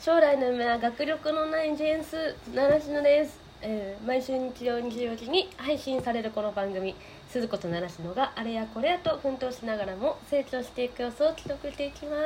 [0.00, 6.94] 将来の夢は学力のないジェーンス習志野です、えー毎週日曜24時に配信されるこの番組
[7.30, 12.16] 鈴子と習志野があれやこれやと奮闘しながらも成長していく様子を記録していきま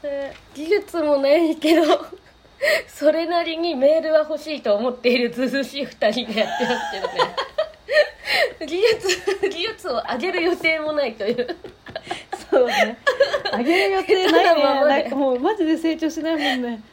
[0.00, 0.08] す。
[0.54, 1.82] 技術もないけど
[2.86, 7.36] それなりにメールは欲しいと思っているずうずうしい2人でやってますけどね。
[8.66, 11.56] 技術技術を上げる予定もないという
[12.52, 12.98] そうね
[13.50, 14.62] あげる予定ないね。
[14.62, 16.82] なんかもうマジで成長しないもんね。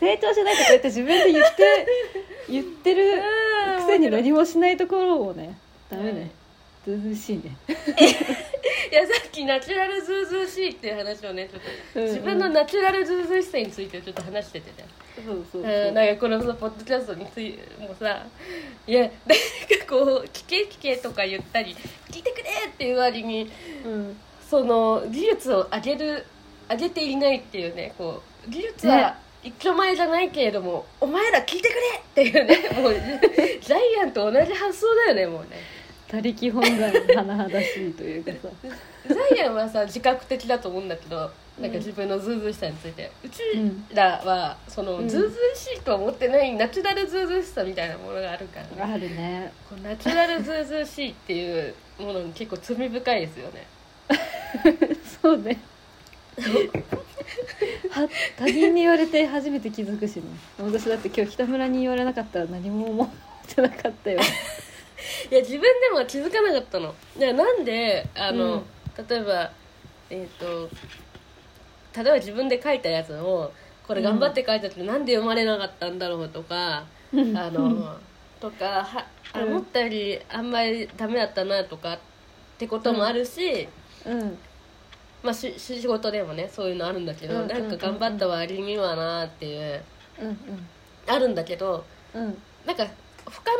[0.00, 1.86] 成長しないとか言って自分で言って
[2.50, 3.22] 言ってる
[3.78, 5.56] くせに何もしないところをね
[5.88, 6.30] ダメね。
[6.84, 7.56] ずうずうしいね。
[7.68, 12.14] いやさっきナチュラルズうずうしいっていう話をねちょっとうんうん。
[12.14, 14.88] 自分のナチュラルズうずうしさについてちょっと話しててね
[15.24, 15.72] そうそうそう。
[15.88, 18.24] うんなんかこのさポッドキャストについもうさ
[18.86, 19.14] いやなんか
[19.88, 21.76] こう「聞け聞け」とか言ったり
[22.10, 23.50] 「聞いてくれ!」っていう割に
[23.84, 24.16] うん。
[24.48, 26.24] その技術を上げる
[26.70, 29.14] 上げていないっていうねこう技術はね。
[29.42, 35.48] 一丁前じゃないけれども、お前ら聞いてくれっていうねもうジャイアンと同じ発想だよねもうね。
[36.08, 38.48] 他力本願甚だしいというかさ。
[39.06, 43.42] ジャイアンはさ自覚的だと思うんだけどなんか自分のズうずうしさについて、うち
[43.92, 45.08] らはそのうん。
[45.08, 48.92] ズうずうしいと思ってないナチュラルズうずうしさみたいなものがあるからね。
[48.94, 49.52] あるね。
[49.82, 53.66] ナチュラルズうずうしいっていうものに結構罪深いですよね。
[55.20, 55.58] そうね。
[57.90, 60.22] は他人に言われて初めて気づくしね。
[60.60, 63.08] 私だって今日北村に言われなかったら何も思っ
[63.52, 64.20] てなかったよ。
[65.30, 66.94] いや自分でも気づかなかったの。
[67.16, 68.62] いやなんであの、
[69.08, 69.50] 例えば
[70.10, 70.70] えっ、と
[72.02, 73.52] 例えば自分で書いたやつを
[73.86, 77.96] これ頑張って書いたけど、なんで読まれなかったんだろうとか、あの
[78.40, 81.98] とかは思ったよりあんまりダメだったなとかっ
[82.58, 83.68] てこともあるし、
[84.06, 84.38] うん。
[85.22, 89.82] まあ、し仕事でもねそういうのあるんだけど、うんなんか頑張った割にはなっていう
[90.22, 90.38] うん
[91.08, 91.84] あるんだけど
[92.14, 92.22] うん。
[92.22, 92.86] うんなんか
[93.24, 93.50] 他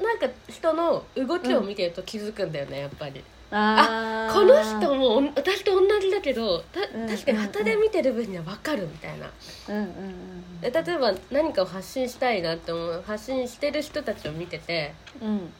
[0.00, 3.22] のなんか人の動きを見てると気づくんだよねやっぱり。
[3.50, 9.30] あーこの人も私と同じだけどたうん確かに旗で見てる分には分かるみたいな、
[9.68, 14.92] うんうんうんで例えば何かを発信したいなって思う発信してる人たちを見てて
[15.22, 15.50] うん。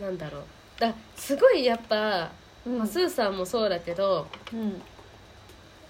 [0.00, 0.42] なんだろう。
[0.78, 2.30] だすごいやっぱ、
[2.66, 2.78] うん。
[2.78, 4.82] まあスーさんもそうだけどうん。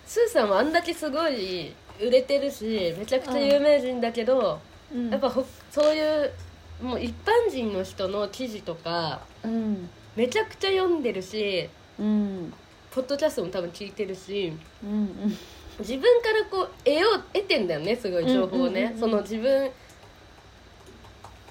[0.06, 4.60] スーさんはあんだけすごい売れてるしめちゃくちゃ有名人だけど、
[4.94, 5.10] うん。
[5.10, 6.32] やっぱほそういう
[6.80, 11.68] もう一般人の人の記事とかうんめちゃくちゃ読んでるし
[11.98, 12.52] うん。
[12.90, 14.52] ポッドキャストも多分聞いてるし
[14.84, 15.36] うんうん。
[15.78, 19.70] 自分からこう得よう得てんだよねすごい情報をね、その自分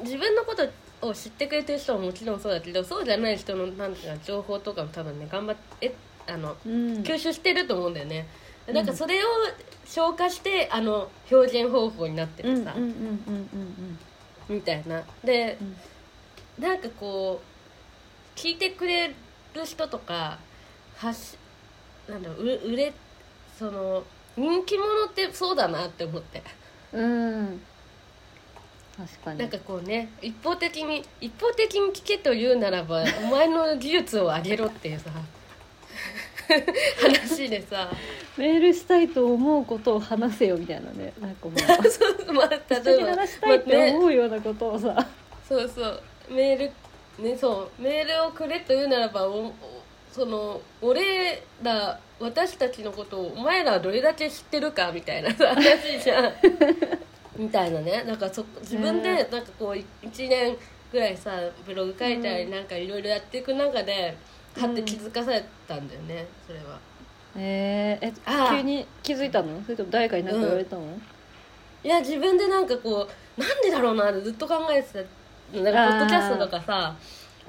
[0.04, 5.96] 自分のことを知ってくれてる人ももちろんそうだけどそうじゃない人のなんていうか情報とかも多分ね頑張って
[6.28, 6.74] あのうん。
[7.02, 8.28] 吸収してると思うんだよね、
[8.72, 9.28] なんかそれを
[9.86, 12.76] 消化してあの表現方法になってうんうんてさ、
[14.48, 15.04] みたいな。
[15.24, 16.64] でうん。
[16.64, 17.51] なんかこう
[18.36, 19.16] 聞いてくれる
[19.66, 20.40] 人とか
[20.98, 21.38] 発し
[22.10, 22.94] なんだろうう売れ
[23.58, 24.04] その
[24.36, 26.42] 人気者ってそうだなって思って。
[26.94, 27.62] うん。
[28.98, 29.40] 確かに。
[29.40, 35.10] なんかこうね一方的に一方的に聞けと言うならばお前の技術を上げろっていうさ
[37.02, 37.90] 話でさ。
[38.38, 41.14] メールしたいと思うことを話せよみたいなね。
[41.20, 41.60] なんかもう。
[41.90, 45.08] そうまあ例えば話したいってまあね思うようなことをさ。
[45.48, 46.02] そうそう。
[46.30, 46.72] メール
[47.20, 49.54] ねそうメールをくれと言うならばおお
[50.12, 56.34] その俺ら私たちのことをお前らはどれだけ知ってるかみたいなさ話じゃん。
[57.38, 58.04] みたいなね。
[58.04, 60.58] なんかそ自分でねなんかこう1年
[60.92, 61.32] ぐらいさ
[61.66, 64.16] ブログ書いたりなんかいろいろやっていく中で
[64.58, 66.78] はって気づかされたんだよねそれは。
[67.38, 69.64] えー、えあー急に気づいたの？
[69.64, 70.84] それとも誰かに何か言われたの、
[71.82, 73.08] いや自分でなんかこ
[73.38, 75.00] うなんでだろうなってずっと考えてた
[75.54, 76.96] なんかポッドキャストとかさ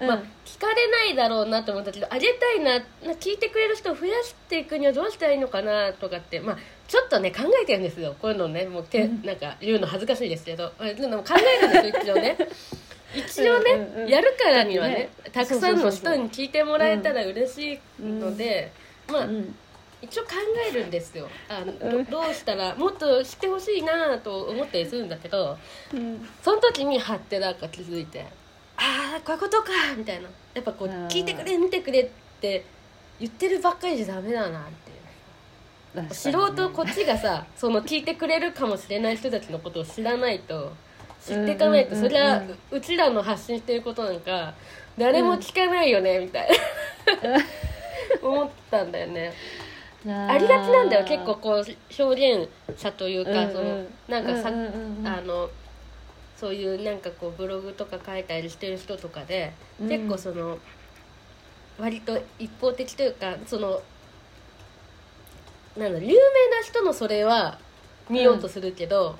[0.00, 0.08] うん。
[0.08, 6.58] まあ、聞かれないだろうなと思ったけどあげたいなな聞いてくれる人を増やしていくにはどうしたらいいのかなとかって、まあ、
[6.88, 8.14] ちょっとね考えてるんですよ。
[8.20, 10.72] こういうのねもうてなんか言うの恥ずかしいですけど。
[10.78, 12.37] あでも考えるんですよ一応ね。
[13.14, 15.10] 一応ねうんうんうんやるからにはねね。
[15.32, 18.72] たくさんの人に聞いてもらえたら嬉しいので、
[19.08, 19.55] まあうん
[20.02, 20.31] 一応考
[20.69, 21.28] えるんですよ。
[21.49, 22.04] あのうん。
[22.04, 25.56] どどうしたらもっと知ってほしいなと思ったりするんだけど
[25.94, 26.28] うん。
[26.43, 28.26] その時にはってなんか気づいて
[28.76, 30.28] ああこういうことかみたいな。
[30.54, 32.10] やっぱこう聞いてくれ見てくれっ
[32.40, 32.64] て
[33.20, 34.62] 言ってるばっかりじゃダメだなっ
[35.94, 36.14] ていう。
[36.14, 40.72] 素人こっちがさ その聞いてくれるかもしれない人たちのことを知らないと
[41.25, 44.55] 知っていかないとそりゃうちらの発信してることなんか
[44.98, 47.38] 誰も聞かないよねみたいな。
[48.22, 49.32] 思ったんだよね
[50.08, 53.52] あありがちなんだよ結構こう表現者というか、うんうん。
[53.52, 55.06] そのなんかさ、うんうんうんうん。
[55.06, 55.49] あの
[56.37, 59.88] そういうなんかこうブログとか書いたりしてる人とかで、うん。
[59.88, 60.58] 結構その
[61.78, 63.81] 割と一方的というかその
[65.76, 66.12] なんだ有名
[66.50, 67.58] な人のそれは
[68.10, 69.16] 見ようとするけど、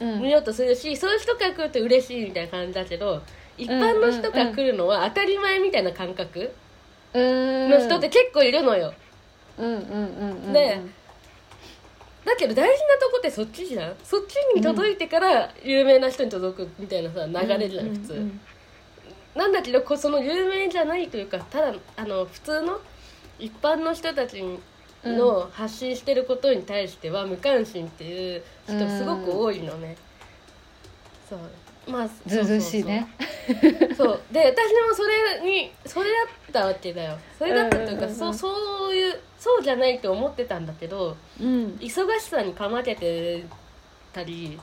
[0.00, 0.22] うん。
[0.22, 3.22] 見ようとするしそういう人から来ると嬉しいみたいな感じだけど
[3.58, 6.54] 一般の人から来るのは当たり前みたいな感覚
[7.12, 7.70] うん。
[7.70, 8.94] の人って結構いるのよ。
[9.58, 10.82] うんうんうんうんね
[12.24, 13.94] だけど大事なとこってそっちじゃん？
[14.04, 18.40] そっちに届いてから有名な人に届くみたいなさ流れじゃん普通、うんうん
[19.34, 22.78] なんだけどこその有名じゃないというかただあの普通の
[23.38, 24.44] 一般の人たち
[25.04, 29.96] の発信してることに対しては無関心っていう人すごく多いのね、
[31.28, 31.38] そう。
[31.90, 33.08] まあずうずうしいね。
[33.96, 34.20] そう。
[34.30, 34.54] で私
[34.86, 37.18] もそれにそれだったわけだよ。
[37.38, 38.14] それだったというか、うんうんうん。
[38.14, 41.76] そうそういうそうじゃないと思ってたんだけどうん。
[41.80, 43.44] 忙しさにかまけて
[44.12, 44.56] たり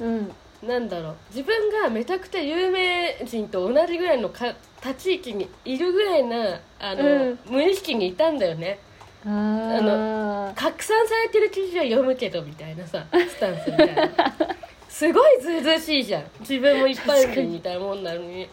[0.00, 0.32] うん。
[0.62, 7.38] なんだろう自分がめちゃくちゃ有名人と同じぐらいのか立ち位置にいるぐらいなあの、うん。
[7.46, 8.78] 無意識にいたんだよね。
[9.26, 10.54] あー。
[10.54, 14.10] 拡散されてる記事は読むけどみたいなさスタンスみたいな。
[14.88, 16.24] すごいずうずうしいじゃん。
[16.40, 18.48] 自分も一般人みたいなもんなのに。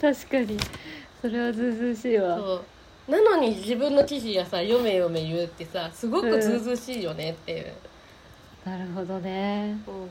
[0.00, 0.56] 確かに。
[1.20, 2.36] それはずうずうしいわ。
[2.36, 2.64] そう
[3.10, 7.72] なのに自分の記事やさ読め読め言うってさすごくずうずうしいよねっていう、
[8.64, 9.78] なるほどね。
[9.86, 10.10] うん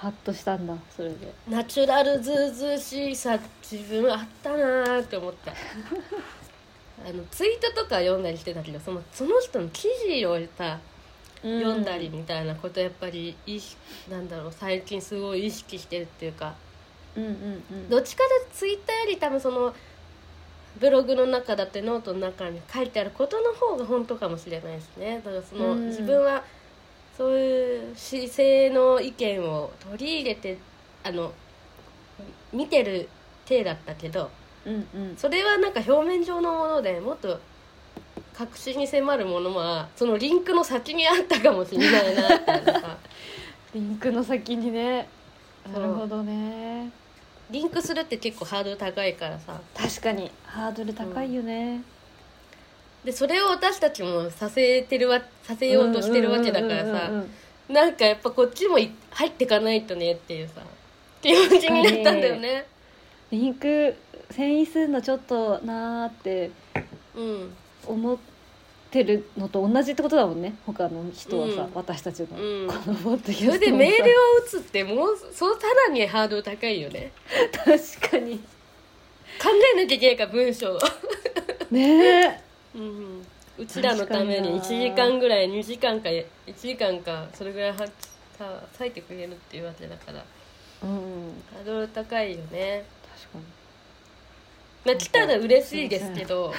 [0.00, 1.30] ハッとしたんだそれで。
[1.46, 5.52] ナチュラルずうずうしいさ自分あったなーって思った。
[7.06, 10.78] あのツイートとか読んだりしてたけどそのその人の記事をさ
[11.42, 13.76] 読んだりみたいなことやっぱり意識
[14.10, 16.54] なんだろう最近すごい意識してるっていうか。
[17.14, 17.90] うんうんうん。
[17.90, 19.74] どっちかとツイッターより多分その
[20.78, 25.20] ブログの中だってノートの中に書いてあることの方が本当かもしれないですね。
[25.24, 25.88] だからその、うん。
[25.88, 26.44] 自分は
[27.16, 30.58] そういう姿勢の意見を取り入れて
[31.02, 31.32] あの
[32.52, 33.08] 見てる
[33.46, 34.30] 体だったけど
[34.64, 35.16] うんうん。
[35.16, 37.40] それはなんか表面上のものでもっと
[38.32, 42.62] 確信に迫るものはそのリンクの先にあったかもしれないなって
[43.74, 45.08] リンクの先にね。
[45.70, 46.90] なるほどね
[47.50, 49.60] リンクするって結構ハードル高いからさ。
[49.76, 50.30] 確かに。
[50.44, 51.82] ハードル高いよね、
[53.04, 56.84] でそれを私たちもさせてるわさせようとしてるわけだからさ。
[56.84, 57.30] うんうんうんうん
[57.70, 60.60] なんかやっぱこっちもい入ってかないとねっていうさ
[61.22, 62.66] 気持ちになったんだよね。
[63.30, 63.94] リンク
[64.30, 66.50] 遷移するのちょっとなーって
[67.14, 67.54] うん。
[67.86, 68.18] 思っ
[68.90, 70.54] てるのと同じってことだもんね。
[70.66, 71.70] 他の人はさ、うん。
[71.74, 72.68] 私たちの、うん。
[72.68, 74.14] このポッドキャストそれでメールを
[74.44, 77.12] 打つってもうそうさらにハードル高いよね。
[77.52, 78.38] 確かに。
[79.40, 80.78] 考えなきゃいけないから文章を。
[81.70, 82.40] ねえ。
[82.74, 83.26] うん。
[83.58, 84.84] うちらのために1確かにな。
[84.84, 86.24] 時間ぐらい2時間か1
[86.56, 87.78] 時間かそれぐらいは
[88.38, 90.24] さ割いてくれるっていうわけだから。
[90.82, 91.42] うん。
[91.54, 92.84] ハードル高いよね。
[93.22, 93.44] 確かに。
[94.84, 96.52] まあ来たら嬉しいですけど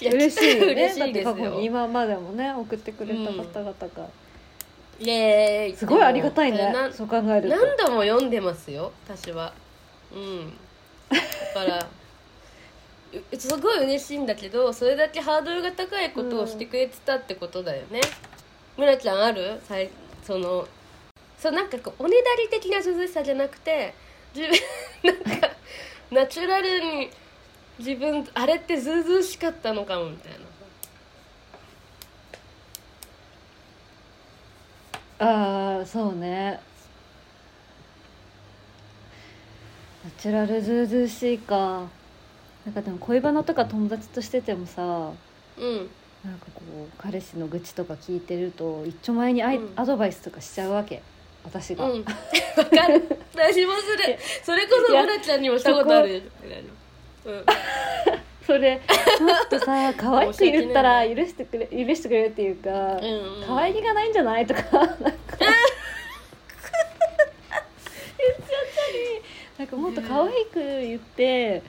[0.00, 0.72] いや嬉しいよね。
[0.72, 4.08] 嬉しいですだって過去によ今までもね送ってくれた方々が、
[4.98, 5.76] イエーイ。
[5.76, 6.72] すごいありがたいね。
[6.72, 7.56] なそう考えると。
[7.56, 9.52] 何度も読んでますよ私は。
[10.12, 10.52] うん。
[11.54, 11.86] だから
[13.32, 18.00] うすごい嬉しいんだけどそれだけハードルが高いことをしてくれてたってことだよね、
[18.76, 19.60] 村ちゃんある？
[19.66, 19.90] さい
[20.22, 20.66] その
[21.36, 23.94] そうなんかこうおねだり的な涼しさじゃなくて
[24.34, 24.46] 自
[25.02, 25.50] 分なんか
[26.10, 27.10] ナチュラルに
[27.80, 30.32] 自分あれってずうずうしかったのかもみたい
[35.18, 35.26] な。
[35.26, 36.60] ああそうね。
[40.04, 41.88] ナチュラルずうずうしいか。
[42.66, 45.90] なんかでも恋バナとか友達としててもさうん。
[46.22, 49.72] なんかこう彼氏の愚痴とか聞いてると一丁前にアイ、うん。
[49.76, 51.02] アドバイスとかしちゃうわけ。
[51.44, 52.00] 私が、うん。
[52.00, 53.02] わかる。
[53.34, 54.18] 私もする。
[54.44, 56.30] それこそ村ちゃんにもしたことある。
[56.44, 56.80] うん
[58.46, 58.80] それ
[59.20, 63.46] もっとさ可愛く言ったら許してくれ許してくれるっていうか、うんうん。
[63.46, 65.50] 可愛げがないんじゃないとか なんか言っちゃった
[68.92, 69.30] り。
[69.58, 71.62] なんかもっと可愛く言って、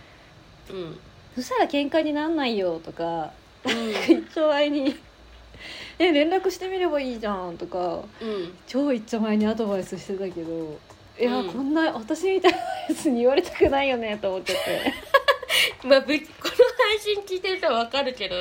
[0.69, 0.99] うん。
[1.35, 3.31] そしたら喧嘩になんないよとか
[3.65, 3.91] うん。
[3.91, 4.97] 一丁前に
[5.99, 8.57] 「え連絡してみればいいじゃん」とかうん。
[8.65, 10.79] 超一丁前にアドバイスしてたけど
[11.19, 11.49] いや、うん。
[11.49, 15.10] こんな私みたいなやつに言われたくないよねと思っちゃって
[15.83, 16.51] まあぶ この
[16.85, 18.35] 配信聞いてる人はわかるけど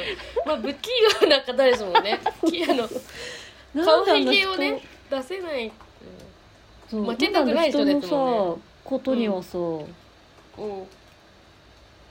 [0.45, 0.89] まあ不器
[1.21, 2.21] 用な方ですもんね。
[2.47, 2.89] きあの
[3.85, 5.73] 顔なんで変をね出せない。
[6.91, 8.63] そう負けたくない人ですもんね。
[8.85, 9.87] ことにはさ、うん。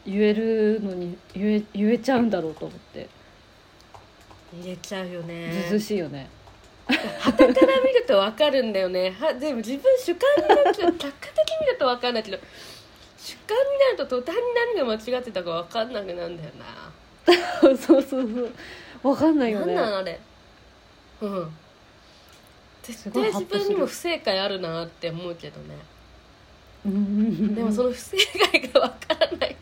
[0.05, 3.07] 言えるのに言え言えちゃうんだろうと思って。
[4.61, 5.51] 入れちゃうよね。
[5.51, 6.29] ずうずうしいよね。
[7.19, 9.11] 旗から見ると分かるんだよね。
[9.19, 12.39] はでも自分主観になると客観的に見ると分かんないけど
[13.21, 14.41] 主観になると途端に
[14.75, 16.91] 何が間違ってたか分かんなくなるんだよな。
[17.61, 18.51] そうそうそう
[19.03, 19.75] わかんないよ何ね。
[19.75, 20.19] なのあれ。
[21.21, 21.51] うん。
[22.81, 25.75] 絶対自分にも不正解あるなって思うけどね。
[26.85, 26.91] うん。
[26.91, 28.17] うんうんでもその不正
[28.51, 29.55] 解が分からない。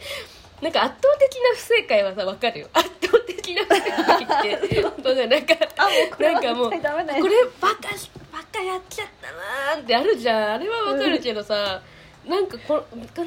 [0.61, 2.69] なんか圧倒的な不正解はさ分かるよ。
[2.73, 4.81] 圧倒的な不正解って。
[4.81, 5.27] 本当ね。
[5.27, 9.31] なんかあもうこれはなんかもうこれバカしバカやっちゃった
[9.75, 10.53] なーってあるじゃん。
[10.53, 11.81] あれはわかるけどさ、
[12.27, 13.23] なんかこなんか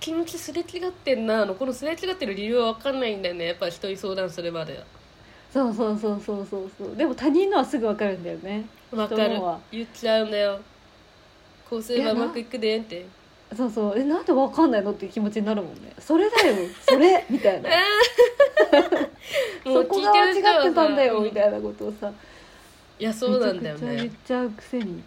[0.00, 1.54] 気持ちすれ違ってんなの？
[1.54, 3.46] このすれ違ってる理由は分かんないんだよね。
[3.46, 4.82] やっぱ人に相談するまで
[5.52, 6.96] そうそうそうそうそうそう。
[6.96, 8.64] でも他人のはすぐわかるんだよね。
[8.90, 9.34] 分かる。
[9.34, 9.60] 人のは。
[9.70, 10.58] 言っちゃうんだよ。
[11.70, 13.06] こうすればうまくいくでって。
[13.56, 13.98] そうそう。
[13.98, 15.92] えなんでわかんないのっていう気持ちになるもんね。
[15.98, 16.56] それだよ。
[16.88, 17.70] それみたいな。
[19.64, 22.12] そこが間違ってたんだよみいたいなことをさ。
[22.98, 25.02] いやそうなんだよめちゃくちゃ言っねちゃうくせに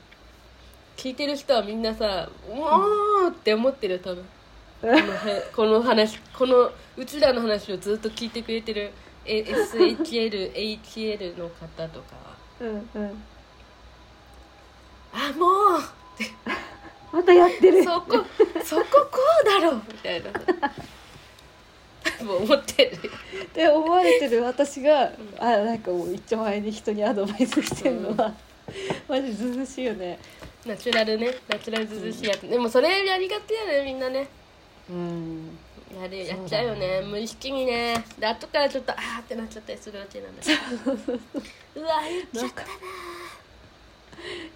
[0.97, 4.25] 聞いてる人はみんなさ「おー!」って思ってる多分。
[4.81, 8.91] このへ この話このうちらの話をずっと聞いてくれてる
[9.25, 12.15] え SHLHL の方とか。
[12.15, 13.23] はうんうん
[15.13, 15.81] 「あもう
[17.11, 17.83] またやってる。
[17.83, 18.25] そこ
[18.63, 20.31] そここうだろ!」みたいな。
[22.19, 22.97] 思ってる。
[23.43, 24.41] って思われてる。
[24.43, 28.33] 私が、あなんかもう一丁前に人にアドバイスしてるのは、
[29.07, 30.19] マジずうしいよね
[30.67, 32.41] ナチュラルねナチュラルずずしいやつ。
[32.47, 34.27] でもそれやりがちやねみんなね。
[34.89, 35.57] うん。
[36.01, 37.01] やるやっちゃうよね。
[37.01, 38.03] 無意識にね。
[38.19, 42.67] で後からちょっとあーってなっちゃったりするわけなんだけどうわ言っちゃったな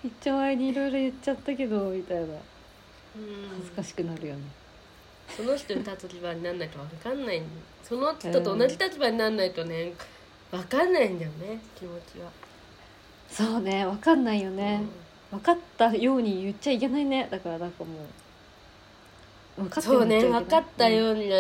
[0.04, 2.24] 一丁前にいろいろ言っちゃったけどみたいな。
[2.24, 2.32] うん。
[3.58, 4.42] 恥ずかしくなるよね、
[5.36, 7.42] その人に立場にならないと分かんない
[7.84, 9.92] その人と同じ立場にならないとね
[10.50, 12.32] 分かんないんだよね気持ちは、
[13.30, 14.82] そうねわかんないよね、
[15.32, 17.28] 分かったように言っちゃいけないね。
[17.32, 17.96] だからなんかも
[19.58, 19.62] う。
[19.64, 21.36] 分かったよそうね分かったようにな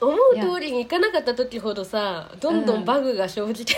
[0.00, 3.74] 思う通りにいかなかった時ほどさどんどんバグが生じて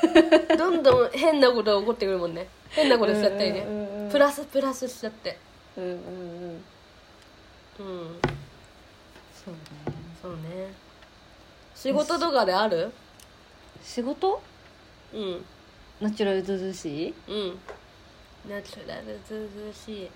[0.00, 2.48] くる、どんどん変なことが起こってくるもんね。
[2.70, 5.38] 変なことしちゃったりね、うんうんうんプラスプラスしちゃって。
[5.76, 5.96] うんうんうん。
[5.96, 5.98] う
[6.54, 6.60] ん。
[9.34, 9.60] そうね。
[10.22, 10.72] そうね。
[11.74, 12.92] 仕事とかである？
[13.82, 14.42] 仕事？
[15.14, 15.44] うん
[16.02, 17.58] ナチュラルずうしいうん。
[18.50, 20.10] ナチュラルずうずうしい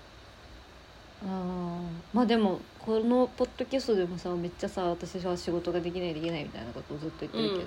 [1.23, 2.17] あー。
[2.17, 7.65] まあでもこのポッドキャストでもさめっちゃさ私は仕事ができないできないみたいなことをずっと言ってるけ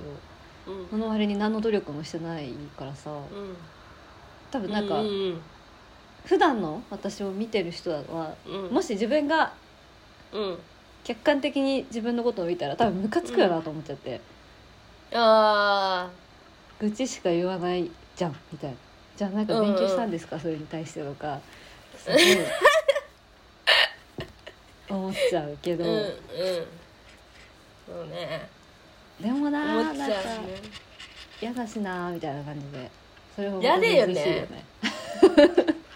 [0.70, 0.90] ど、うん。
[0.90, 3.56] その割に何の努力もしてないからさうん。
[4.52, 5.42] 多分なんか、うんうん
[6.26, 8.74] 普段の私を見てる人はうん。
[8.74, 9.54] もし自分が
[10.34, 10.58] うん。
[11.06, 14.20] 客観的に自分のことを見たら多分ムカつくよなと思っちゃって、
[15.14, 16.10] あ
[16.80, 18.76] 愚痴しか言わないじゃんみたいな。
[19.16, 21.40] じゃあなんか勉強したんですか、それに対してとか。
[21.98, 22.20] すごい
[24.90, 26.06] 思っちゃうけど、あうんうん。
[27.88, 28.50] そうね。
[29.22, 30.14] でもなーなんかね
[31.42, 32.92] 嫌だしなーみたいな感じで。
[33.36, 34.66] それも嫌だよね。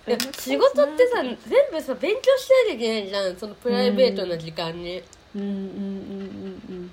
[0.40, 1.38] 仕事ってさ 全
[1.72, 3.38] 部さ勉強しないといけないじゃん。
[3.38, 5.04] そのプライベートな時間に、
[5.36, 5.42] うん。
[5.42, 5.54] うんうんう
[6.74, 6.92] ん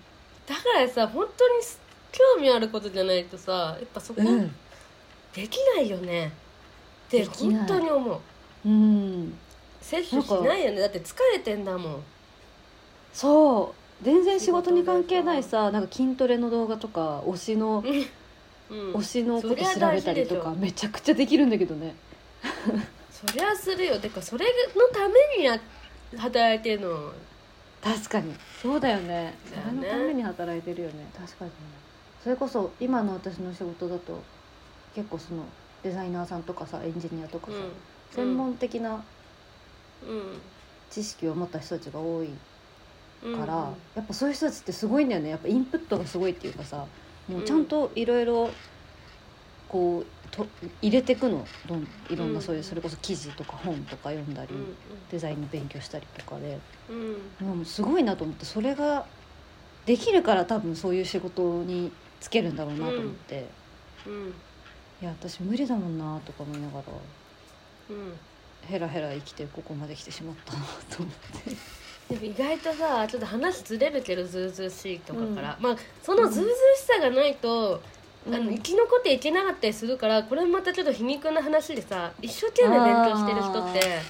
[0.48, 1.54] だからさ本当に
[2.10, 4.52] 興味あることじゃないとさやっぱそこうんうん
[5.34, 6.32] できないよね。
[7.08, 8.20] って本当に思う。
[8.66, 9.34] うん。
[9.80, 10.80] 摂取しないよね。
[10.80, 12.02] だって疲れてんだもん。
[13.12, 14.04] そう。
[14.04, 17.84] 全然仕事に関係ないさなんか筋トレの動画とか推しの
[18.70, 18.92] うん。
[18.94, 21.94] 推しのこと調べたりとかめちゃくちゃできるんだけどね。
[23.10, 23.98] そりゃするよ。
[23.98, 24.46] てかそれ
[24.76, 25.60] のためにや
[26.16, 27.12] 働いてるの。
[27.82, 28.34] 確かに。
[28.62, 29.34] そうだよね。
[29.46, 31.06] それのために働いてるよね。
[31.16, 31.50] 確かに。
[31.50, 31.56] ね
[32.22, 34.22] それこそ今の私の仕事だと
[34.94, 35.44] 結構その
[35.82, 37.72] デザイナーさんとかさエンジニアとかさ、うん。
[38.14, 39.02] 専門的な
[40.02, 40.40] うん。
[40.90, 42.30] 知識を持った人たちが多い
[43.22, 43.54] うんから、
[43.94, 45.28] やっぱそういう人たちってすごいんだよね。
[45.30, 46.86] やっぱインプットがすごいっていうかさ
[47.28, 48.50] もうちゃんといろいろ
[49.68, 50.46] こうと
[50.82, 51.46] 入れてくの。
[51.68, 54.76] どんいろんなそういううんそれこそ記事とか本とか読んだり、うん。
[55.10, 56.58] デザインの勉強したりとかで。
[56.88, 57.16] うん。
[57.48, 59.06] うんもうすごいなと思ってそれが
[59.86, 63.46] できるから多分そういう仕事につけるんだろうなと思って、
[64.06, 64.34] うん
[65.00, 66.84] いや私無理だもんなとか思いながら
[67.90, 68.12] うん。
[68.66, 71.14] ヘラヘラ生きてここまで来てしまったなと思っ
[71.44, 71.56] て。
[72.14, 77.80] でも意外とさちょっと話ずれるけどずうずうしいとかから、まあそのずうずうしさがないと、
[78.26, 84.04] あの生き残っていけなかったりするからこれまたちょっと皮肉な話でさ一生懸命勉強してる人ってやっ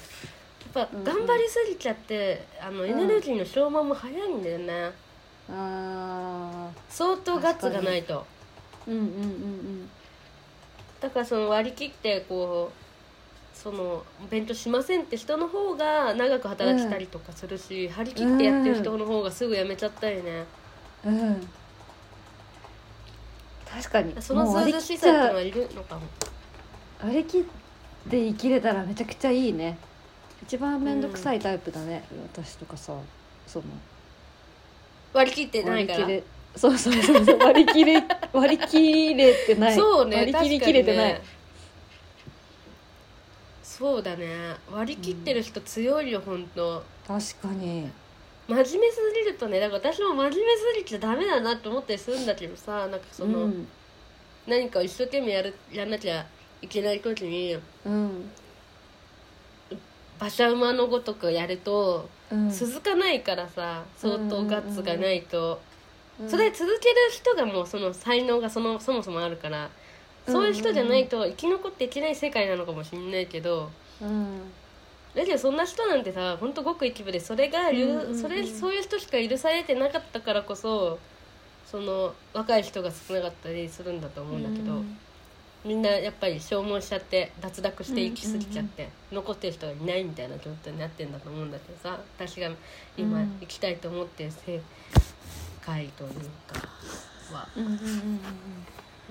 [0.73, 1.03] ぱうんうん。
[1.03, 4.91] 頑張りすぎちゃってあのエネルギーの消耗も早いんだよね、
[5.49, 8.25] あ相当ガッツがないと。
[8.87, 9.89] ーうんうんうん
[11.01, 20.45] だからその割り切ってこうその勉強しませんって人の方が長く働きたりとかするし、張り切ってやってる人の方がすぐ辞めちゃったりね、
[21.05, 21.19] うん。
[21.19, 21.49] うん
[23.71, 24.21] 確かに。
[24.21, 26.01] そのずうずしさってのはいるのかも。
[27.01, 27.43] 割り切っ
[28.09, 29.77] て生きれたらめちゃくちゃいいね。
[30.43, 32.03] 一番面倒くさいタイプだね、
[32.33, 32.93] 私とかさ
[33.47, 33.65] その。
[35.13, 35.99] 割り切ってないから。
[35.99, 37.37] 割り切れそうそうそうそう。
[37.39, 38.03] 割り切れ
[38.33, 39.75] 割り切れてない。
[39.75, 41.21] そうね割り切りきれてない、
[43.63, 44.55] そうだね。
[44.71, 47.89] 割り切ってる人強いよ本当確かに。
[48.47, 50.39] 真面目すぎるとねだから私も真面目す
[50.77, 53.67] ぎちゃダメだなって思ったりするんだけどさなんかその、うん。
[54.45, 56.25] 何かを一生懸命やるやんなきゃ
[56.61, 58.29] いけない時にうん。
[60.19, 62.49] 馬車馬のごとくやると、うん。
[62.49, 65.59] 続かないからさ相当ガッツがないと、
[66.21, 66.29] うん。
[66.29, 69.69] それ続ける人がもうその才能がそのそもそもあるから
[70.27, 73.69] そういう人じゃないと生き残っていけない世界なのかもしれないけど
[74.01, 74.51] うん。
[75.15, 77.69] だけどそんな人なんてさ本当ごく一部でそれが
[78.15, 80.99] それそういう人しか許されてなかったからこそ
[81.71, 84.97] その若い人が少なかったりするんだと思うんだけど、うん。
[85.63, 92.49] みんなやっぱり消耗しちゃって脱落して行き過ぎちゃって、残ってる人がいないみたいな状態になってんだと思うんだけどさ私が
[92.97, 93.37] 今うん。
[93.39, 94.29] 行きたいと思って
[95.65, 96.09] 界という
[96.51, 96.67] か
[97.33, 97.83] は、うんうんうんう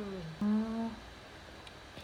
[0.05, 0.45] んう
[0.87, 0.91] ん。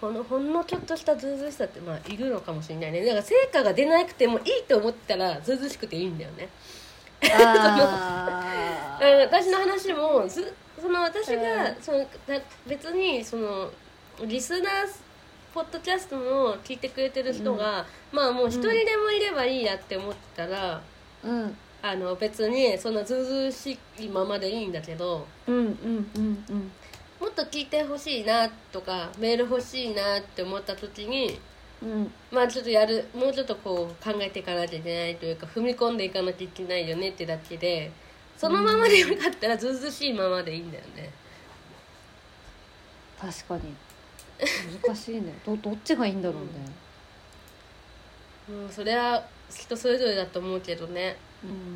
[0.00, 3.04] このほんのちょっとしたずうずうしさってまあいるのかもしれないね。
[3.04, 6.48] だから成果が出なくてもいいと思ったらずうずうしくていいんだよね。
[7.20, 7.30] 私
[9.50, 12.06] の話もずその私が、うんそのだ
[12.66, 13.70] 別にその
[14.24, 14.72] リスナー
[15.54, 21.56] ポッドキャストも聞いてくれてる人が、まあもう一人でもいればいいやって思ったら、ーうん
[21.88, 26.72] あの別にそんなずうずうしいままでいいんだけどうんうんうんうん。
[27.20, 31.38] もっと聞いてほしいなとかメール欲しいなって思った時に
[31.80, 32.12] うん。
[32.32, 37.92] まあちょっとやるもうちょっとこう考えていかなきゃいけないというか踏み込んでいかなきゃいけないよねってだけで
[38.36, 41.10] そのままでよかったらずうずうしいままでいいんだよね。
[43.20, 43.74] 確かに。
[44.84, 45.32] 難しいね。
[45.46, 46.50] どどっちがいいんだろうね。
[48.48, 51.16] うん、それは人それぞれだと思うけどね。
[51.20, 51.25] うん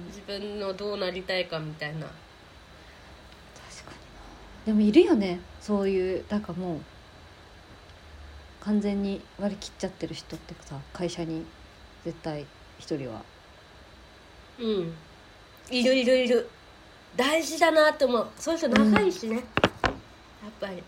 [0.07, 2.01] 自分のどうなりたいかみたいな。
[2.01, 2.13] 確か
[4.67, 4.67] にな。
[4.67, 5.41] でもいるよね。
[5.61, 6.81] そういうなんかもう
[8.61, 11.45] 完全に割り切っちゃってる人ってさ会社に
[12.05, 12.47] 絶対
[12.79, 13.23] 一人は。
[14.59, 14.95] うん。
[15.71, 16.51] いるいるいる。
[17.17, 18.27] 大事だなって思う。
[18.37, 19.45] そういう人長いしね、やっ
[20.61, 20.83] ぱり。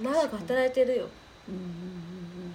[0.00, 1.08] 長く働いてるよ。
[1.48, 2.54] うんうん。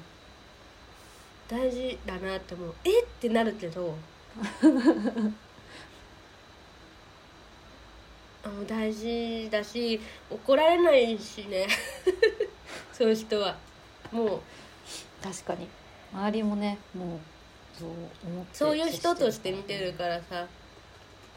[1.48, 2.76] 大事だなって思う。
[2.84, 3.04] え？
[3.04, 3.96] ってなるけど
[4.38, 5.34] あの
[8.68, 11.68] 大事だし怒られないしね。
[12.94, 13.58] そういう人は。
[14.12, 14.42] もう。
[15.22, 15.68] 確かに。
[16.14, 17.20] 周りもねもう
[17.78, 17.90] そう
[18.26, 20.48] 思ってそういう人として見てるからさ。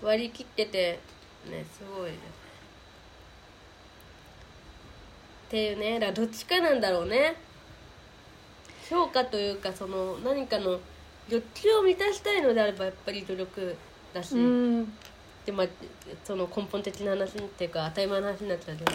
[0.02, 0.98] 割り切ってて
[1.46, 2.16] ねすごいね。
[5.48, 5.94] っていうね。
[5.94, 7.34] だからどっちかなんだろうね。
[8.88, 10.80] 評価というかその何かの
[11.28, 13.76] 欲求を満たしたいのであればやっぱり努力
[14.12, 14.92] だし、うん
[15.50, 15.66] でまあ
[16.24, 18.92] その根本的な話っていうか当たり前の話になっちゃうけど。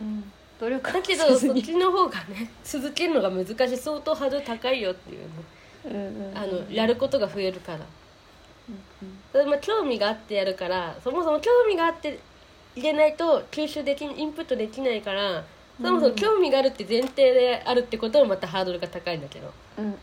[0.00, 0.32] うん。
[0.58, 3.76] 努力だけどそっちの方がね続けるのが難しい。
[3.76, 5.26] 相当ハードル高いよっていうね。
[5.84, 9.44] うんうんあのやることが増えるから。
[9.44, 12.18] まあ興味があってやるからそもそも興味があって
[12.74, 15.44] 入れないと吸収できインプットできないから
[15.80, 19.96] そもそも興味があるって前提であるってこともまたハードルが高いんだけどうんうんうん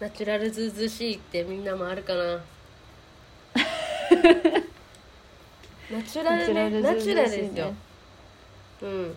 [0.00, 2.40] ナチュラルずうずうしいってみんなもあるかな
[5.90, 6.80] ナチュラルね。
[6.82, 7.74] ナチュラルですよ。
[8.82, 9.16] うん。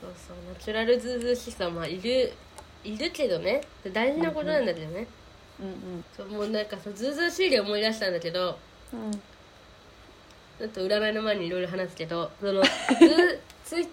[0.00, 0.36] そうそう。
[0.52, 2.32] ナチュラルずうずうしさまあいる
[2.84, 3.62] いるけどね。
[3.92, 5.06] 大事なことなんだけどね、
[5.60, 8.58] うんそうもうなんかそうずうずうしいで思い出したんだけど
[8.92, 9.06] うん。
[9.06, 9.12] うん
[10.58, 12.68] ちょっと占いの前にいろいろ話すけどそのず
[13.66, 13.86] ツイ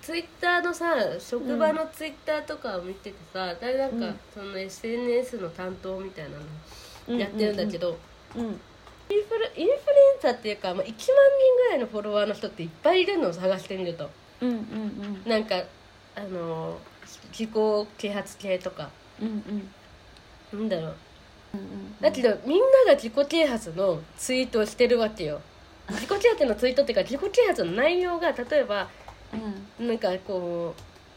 [0.00, 4.18] ツイッターのさ職場のツイッターとかを見ててさ、誰なんか、うん。
[4.32, 6.38] その SNS の担当みたいな
[7.12, 7.96] のやってるんだけど、うん
[8.36, 9.76] インフルインフルエン
[10.20, 11.04] サーっていうか、まあ、1万人
[11.56, 14.10] ぐらいのフォロワーの人っていっぱいいるのを探してみると。
[14.40, 14.58] うんうんう
[15.26, 15.28] ん。
[15.28, 15.62] なんか
[16.16, 16.78] あの
[17.30, 17.50] 自己
[17.98, 18.90] 啓発系とか。
[19.20, 19.28] うん
[20.52, 20.60] うん。
[20.60, 20.94] なんだろう。
[21.54, 22.00] うん。
[22.00, 25.40] だけどみんなが自己啓発のツイートをしてるわけよ。
[25.90, 28.88] 自己啓発のツイートっていうか自己啓発の内容が例えば
[29.78, 29.86] うん。
[29.88, 30.74] なんかこ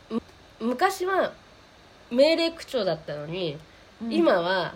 [0.09, 0.21] うむ
[0.59, 1.33] 昔は
[2.11, 3.57] 命令口調だったのに
[4.01, 4.13] うん。
[4.13, 4.75] 今は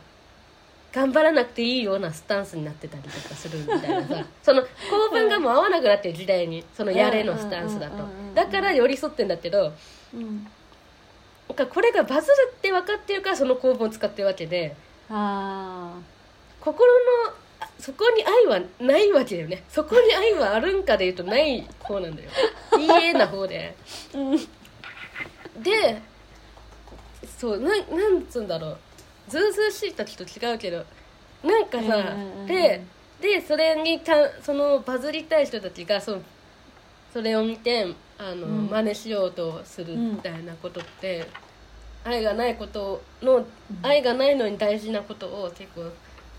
[0.93, 4.25] 頑張らなくていいようなスタンスになってたりとかするみたいなさ。
[4.43, 8.03] その興奮がもう合わなくなってる時代にそのやれのスタンスだと。
[8.35, 9.73] だから寄り添ってんだけど
[10.13, 10.47] うん。
[11.47, 14.73] なんかこれがバズるって分かってるからその興奮を使ってるわけで
[15.09, 15.93] あ
[16.61, 19.63] 心のあそこに愛はないわけだよね。
[19.69, 22.29] そこに愛はあるんかで言うとない方なんだよ。
[22.79, 23.75] いいえな方で。
[24.13, 24.37] あうん。
[25.63, 26.01] で
[27.37, 28.77] そうなんなんつうんだろう
[29.31, 30.85] ずうずうしい時と違うけど
[31.43, 32.83] なんかさ、うんうんうんで
[33.21, 36.21] でそれにたそのバズりたい人たちがその
[37.13, 37.85] それを見て
[38.17, 38.67] あの、うん。
[38.67, 41.27] 真似しようとするみたいなことって、
[42.03, 43.45] 愛がないことの
[43.83, 45.91] 愛がないのに大事なことを結構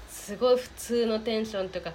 [0.09, 1.93] すごい普通のテンションとか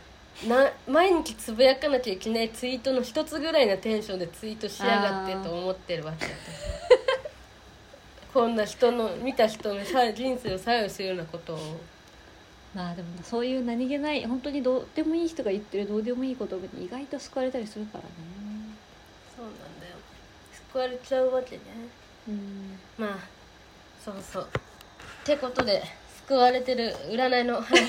[0.48, 6.26] な毎日つぶやかなきゃいけないツイートの一つぐらいのテンションでツイートしやがってと思ってるわけ。
[6.28, 6.32] だ
[8.34, 11.58] こんな人の見た人のさ人生を左右するようなことを。
[12.76, 18.10] まあでもそういう何気ない本当にどうでもいい人が言ってるどうでもいい言葉に意外と救われたりするからね。
[19.36, 19.96] そうなんだよ。
[20.72, 21.62] 救われちゃうわけね。
[22.28, 22.78] うん。
[22.98, 23.18] まあ
[24.04, 24.44] そうそう。
[24.44, 25.84] ってことで
[26.28, 27.84] 救われてる占いの話。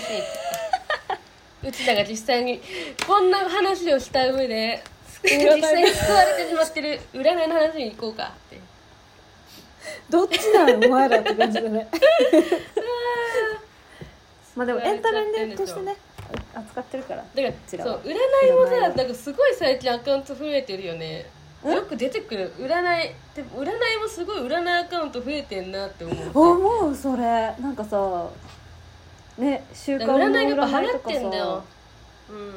[1.62, 2.60] うちらが実際に
[3.06, 4.82] こんな話をした上で
[5.24, 8.60] 実際に救われてしまってる占いの話に行こうかって
[10.10, 11.88] どっちなのお前らって感じだね。
[14.56, 15.96] まあでもエンタメとしてね
[16.54, 17.22] 扱ってるから。
[17.22, 18.14] だからそう占い
[18.52, 21.26] も占いはさなんかすごい最近アカウント増えてるよね。
[21.64, 26.30] よく出てくる占いでも占いもすごい占いアカウント増えてんなって思う。
[26.52, 27.22] 思うそれ。
[27.22, 28.28] なんかさ
[29.36, 31.62] ね習慣の占いが流行ってんだよ。
[32.28, 32.54] さうん。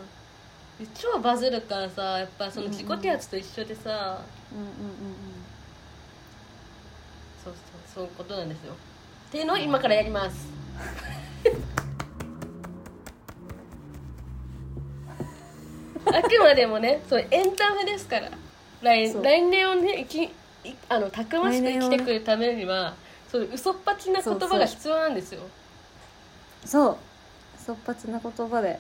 [0.96, 5.41] 超バズるからさやっぱその自己啓発と一緒でさ、うんうんうん
[7.44, 8.74] そうそうそういうことなんですよ。
[8.74, 8.76] っ
[9.32, 10.48] ていうのを今からやります。
[16.06, 18.30] あくまでもねそうエンタメですから。
[18.82, 20.32] 来来年をね生き
[20.70, 22.96] いあのたくましく生きてくるためには
[23.32, 25.42] そう嘘っぱちな言葉が必要なんですよ。
[26.66, 26.98] そう。
[27.64, 28.80] そっぱちな言葉で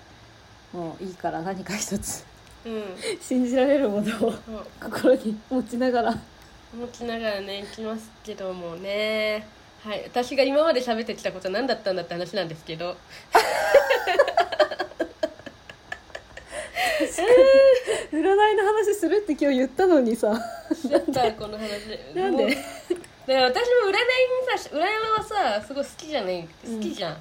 [0.73, 2.25] もういいから何か一つ。
[2.65, 2.83] うん。
[3.21, 4.33] 信じられるものを
[4.81, 6.19] 心に持ちながら
[6.75, 9.45] 持ちながらね行きますけどもね。
[9.83, 12.95] はい私が今まで喋ってきたことは何だったんだって話なんですけど。
[18.11, 20.39] 占いの話するって今日言ったのにさ。
[20.73, 21.69] しちゃったこの話
[22.13, 22.45] なんで？
[22.47, 22.63] だか
[23.27, 27.19] ら私も占いにさ占いはさすごい好きじゃない好きじゃん、好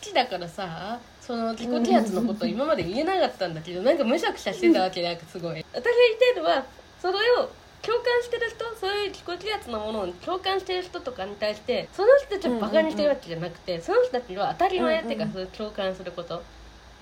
[0.00, 5.64] きだからさその自己啓発のことを 今まで言えなかったんだけどなんかむしゃくしゃしてたわけなんかすごい。
[5.72, 6.64] 私が言いたいのは
[7.00, 7.50] それを
[7.82, 15.32] 共感してる人そういう自己啓発のものを共感してる人とかに対してその人たちをバカにしてるわけじゃなくて、その人たちは当たり前っていうか、うん。
[15.32, 16.42] そういう共感すること。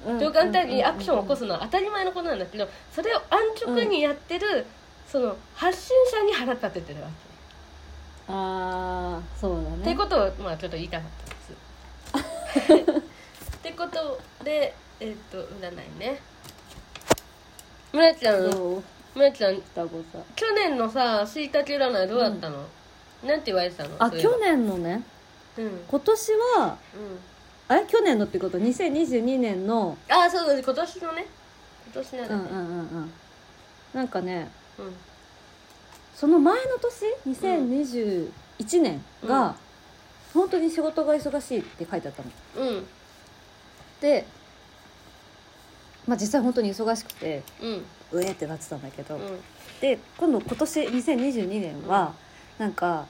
[0.05, 4.65] 共共感的にアクションを起こすのは当たり前のことなんだけどそれを安直にやってる、
[5.07, 9.77] その発信者に腹立ててるわけ、ああそうだね。
[9.81, 11.11] ってことをまあちょっと言いたかっ
[12.13, 12.19] た
[12.71, 12.93] です。
[13.57, 16.21] ってことでえっ、と占いね。
[17.93, 22.65] 村ちゃんちゃん双子さ去年のさしいたけ占いどうだったの、
[23.25, 23.97] なんて言われてたの？
[23.99, 25.03] あそういえば去年のね。
[25.57, 25.65] うん。
[25.65, 26.79] うん今年は
[27.69, 27.87] あれ？
[27.87, 29.97] 去年のってこと？2022年の。
[30.09, 31.27] あそうそう今年のね。
[31.93, 33.11] 今年なんうんうんうんうん。
[33.93, 34.95] なんかねうん。
[36.15, 37.05] その前の年
[37.39, 39.55] ？2021年が、うん。
[40.35, 42.31] 本当に仕事が忙しいって書いてあったの。
[42.69, 42.87] うん。
[44.01, 44.27] で
[46.09, 47.43] まあ実際本当に忙しくて
[48.11, 49.41] うえってなってたんだけど、うん。
[49.81, 52.15] で今度今年2022年は、
[52.59, 53.07] なんか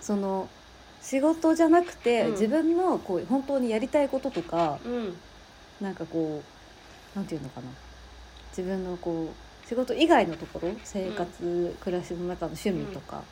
[0.00, 0.48] その
[1.02, 2.30] 仕事じゃなくて、うん。
[2.32, 5.16] 自分のこう本当にやりたいこととかうん。
[5.80, 6.42] なんかこ
[7.14, 7.66] うなんていうのかな。
[8.56, 9.30] 自分のこ
[9.64, 13.22] う仕事以外のところ生活、暮らしの中の趣味とか、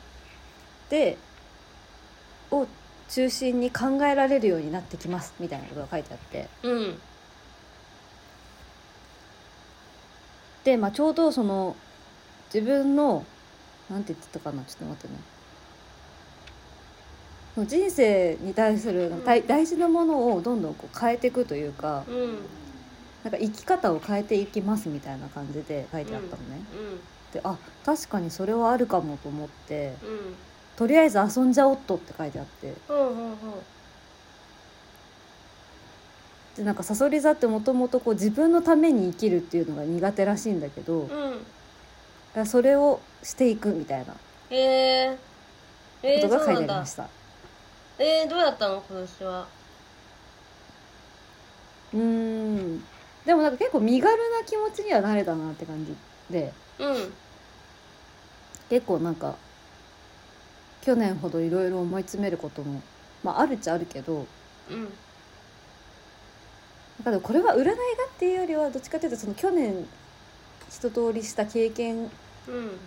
[0.89, 1.17] で
[2.51, 2.67] を
[3.09, 6.47] 中心に考えられるようになってきますみたいなことが書いてあって。
[6.61, 7.01] うん
[10.63, 11.75] で、まあ、ちょうどその
[12.53, 13.25] 自分の
[13.89, 15.19] なんて言ってたかなちょっと待ってね。
[17.67, 19.23] 人生に対するん。
[19.23, 22.37] 大大事なものをどんどんこう変えていくというかうん。
[23.23, 26.61] なんか生き方を変えていきますみたいな感じで書いてあったのね。
[27.33, 30.17] であ確かにそれはあるかもと思ってうんうん。
[30.75, 32.73] とりあえず遊んじゃおっとって書いてあって。
[32.89, 33.33] うんうんうん
[36.57, 41.45] でなんかさそり座ってもともと自分のために生きるっていうのが苦手らしいんだけど、うん。
[42.35, 45.17] らそれをしていくみたいなこえー、
[46.03, 47.07] えー、とが書いてありました。
[47.97, 48.83] えー、どうだったの？
[48.89, 49.47] 今年は。
[51.93, 52.83] うん。
[53.25, 55.95] でもなんか結構身軽な気持ちにはなれたなって感じ
[56.31, 56.53] で。
[56.79, 57.13] うん。
[58.69, 59.35] 結構なんか
[60.81, 62.81] 去年ほどいろいろ思い詰めることも、
[63.23, 64.25] まあ、あるっちゃあるけど
[64.71, 64.91] うん
[67.03, 67.75] だからこれは占いがっ
[68.17, 69.85] ていうよりはどっちかというとその去年
[70.69, 72.09] 一通りした経験
[72.47, 72.79] うん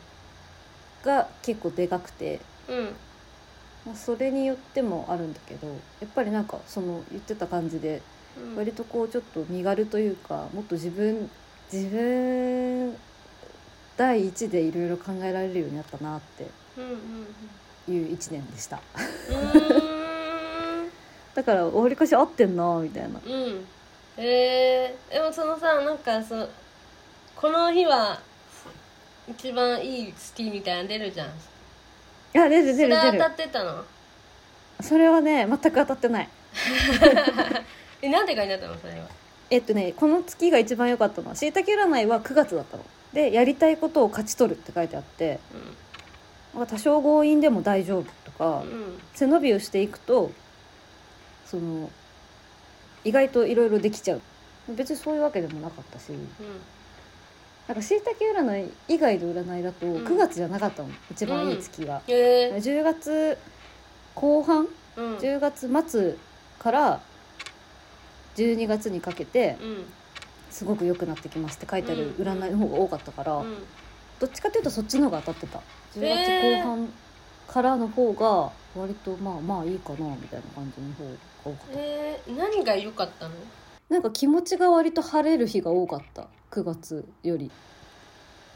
[1.07, 2.85] が結構でかくて、うん。
[3.87, 8.03] まあ、それによってもあるんだけどやっぱりなんかその言ってた感じで
[8.37, 8.57] うん。
[8.57, 11.31] 割とこうちょっと身軽というかもっと自分
[11.73, 12.97] 自分
[13.97, 16.45] 第一でいろいろ考えられるようになったなって
[17.91, 18.81] いう一年でした。
[19.31, 20.91] うん。
[21.35, 23.21] だからわりかし合ってんなみたいな。
[23.25, 23.65] うん
[24.19, 26.49] えー、でもそのさなんかそ
[27.35, 28.19] この日は
[29.29, 31.29] 一番いい月みたいなの出るじゃん。
[31.29, 31.31] い
[32.33, 33.85] や出るそれ当た出る出るってたの？
[34.81, 36.29] それはね全く当たってない。
[38.03, 39.07] えなんでかになったのそれは？
[39.51, 42.85] えっとねこの月が一番良かったのはしいたけ占いは9月だったの。
[43.13, 45.39] でやりたいことを勝ち取るって書いてあって
[46.55, 49.03] なんか多少強引でも大丈夫とかうんうん。
[49.15, 50.31] 背伸びをしていくと
[51.47, 51.91] その
[53.07, 54.21] 意外といろいろできちゃう。
[54.69, 56.11] 別にそういうわけでもなかったし。
[57.69, 60.05] なんかしいたけ占い以外の占いだとうん。
[60.05, 62.53] 9月じゃなかったの、一番いい月が、え。
[62.55, 63.39] ー10月
[64.15, 65.17] 後半うん。
[65.19, 66.15] 10月末
[66.59, 67.01] から
[68.37, 69.85] 12月にかけてうん。
[70.51, 73.55] すごく良くなってきますって書いてある占いの方が多かったから、うん。
[74.19, 75.61] どっちかというとそっちの方が当たってた。
[75.95, 76.89] 10へー月後半
[77.47, 81.05] からの方が割とまあまあいいかなみたいな感じの方。
[81.05, 81.79] が多かった。
[81.79, 83.35] えー、何が良かったの？
[83.89, 86.27] なんか気持ちが割と晴れる日が多かった。
[86.51, 87.51] 9月より。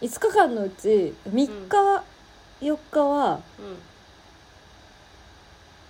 [0.00, 2.04] 5日間のうち3日、
[2.60, 3.76] 4日はうん。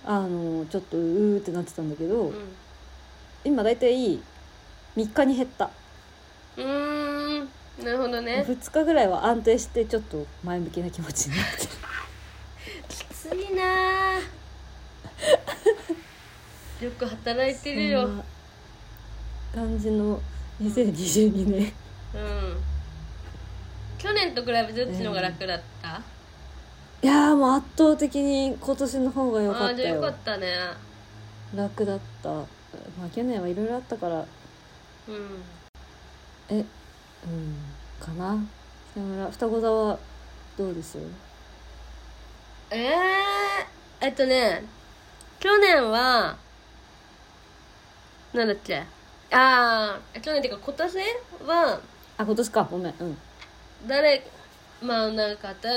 [0.03, 2.33] あのちょっとうーってなってたんだけど、うん。
[3.43, 4.19] 今大体
[4.97, 5.69] 3日に減った、
[6.57, 7.49] うーん
[7.83, 8.43] なるほどね。
[8.47, 11.61] 2日ぐらいは安定してちょっと前向きな気持ちになって。
[11.61, 11.69] る
[12.89, 14.21] きついなー
[16.81, 18.09] よく働いてるよ。
[19.53, 20.19] 感じの
[20.61, 21.73] 2022年。
[22.13, 22.61] うん。
[23.99, 26.01] 去年と比べてどっちの方が楽だった、
[27.03, 30.47] いやーもう圧倒的に今年の方が良かったああじゃあよかよったね。
[31.55, 32.29] 楽だった。
[32.29, 32.45] ま
[33.05, 34.15] あ去年はいろいろあったから。
[34.15, 34.25] うん。
[36.49, 36.65] えうん
[37.99, 38.43] かな？
[38.93, 39.99] 北村双子座は
[40.57, 40.97] どうです？
[42.71, 44.63] ええー、えっとね
[45.39, 46.37] 去年は
[48.33, 48.83] なんだっけ？
[49.33, 50.97] ああ去年っていうか今年
[51.47, 51.79] は
[52.17, 52.67] あ今年か。
[52.69, 52.93] ごめん。
[52.99, 53.17] うん。
[53.87, 54.23] 誰
[54.81, 55.69] まあなんかだ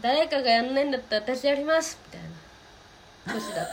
[0.00, 2.22] 誰かがやんないんだったら私やりますみたい
[3.26, 3.40] な。
[3.40, 3.66] 年だっ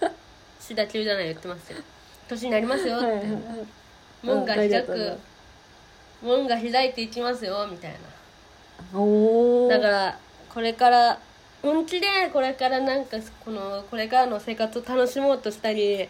[0.00, 0.12] た
[0.60, 1.78] 志田中じゃない言ってますよ。
[2.28, 3.06] 年になりますよって、
[4.22, 5.18] 門が開く。
[6.22, 7.92] 門が開いていきますよみたい
[8.92, 8.98] な。
[8.98, 10.18] おおだから
[10.52, 11.18] これから
[11.62, 16.08] 本気でこれからなんかこのこれからの生活を楽しもうとしたり、うん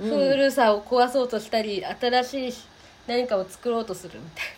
[0.00, 2.52] 古さを壊そうとしたり新しい
[3.06, 4.50] 何かを作ろうとするみたいな。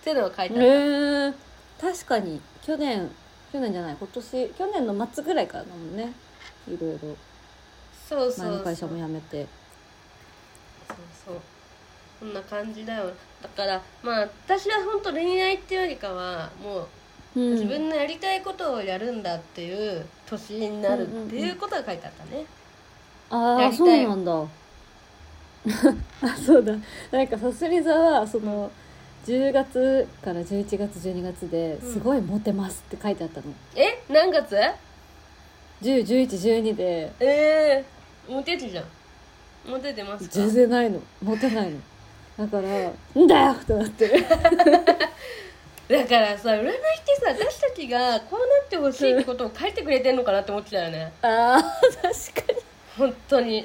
[0.00, 1.34] っていうのが書いてあへる、え
[1.80, 3.10] 確かに去年
[3.52, 6.12] 去年じゃない今年去年の末ぐらいからだもんね。
[6.68, 6.98] いろいろ。
[8.08, 8.48] そうそうそう。
[8.48, 9.46] 前の会社も辞めて。
[10.88, 10.96] そう
[11.26, 11.40] そう。
[12.20, 13.12] こんな感じだよ。
[13.42, 16.86] だからまあ私は本当恋愛っていうよりかはも
[17.36, 17.52] ううん。
[17.54, 22.46] 自分のやりたいことをやるんだっていう年になるっていうことが書いてあったね、ああやり
[23.30, 23.72] たい。
[23.74, 24.32] そうなんだ。
[26.22, 26.72] あそうだ。
[27.10, 28.70] なんかさすり座はその
[29.26, 34.00] 10月から11月12月ですごいモテますって書いてあったの、え？
[34.08, 34.56] 何月
[35.82, 37.12] ？101112で。
[37.20, 37.84] ええ
[38.32, 38.84] モテてじゃん。
[39.68, 40.30] モテてますか？
[40.32, 41.00] 全然ないの。
[41.22, 41.78] モテないの。
[42.38, 42.68] だから
[43.20, 44.24] 「んだよ!」ってなってる。
[45.88, 51.12] だからさ占いってさ私たちがこうなってほしいってことを書いてくれてんのかなって思ってたよね。
[51.22, 51.62] あー
[52.34, 52.58] 確かに
[52.96, 53.64] 本当に。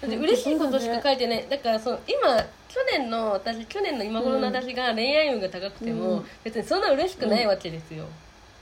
[0.00, 1.46] だって本当嬉しいことしか書いてない。
[1.48, 2.36] だからその今
[2.68, 6.26] 去年の私去年の今頃の私が恋愛運が高くても、うん。
[6.42, 8.04] 別にそんな嬉しくないわけですよ、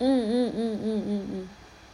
[0.00, 1.50] うんうんうんうんうん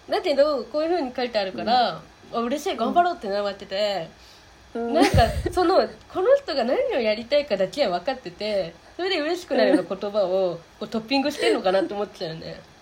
[0.09, 2.01] だけどこういうふうに書いてあるから、
[2.33, 4.09] あ嬉しい頑張ろうってなってて、
[4.75, 4.95] うん。
[4.95, 5.11] なんか
[5.53, 12.61] そのこの人が何をやりたいかだけは分かっててそれで嬉しくなるような言葉をこうトッピングしてんのかなって思ってたよね。
[12.63, 12.78] うん